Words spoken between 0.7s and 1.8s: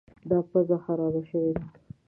خرابه شوې ده.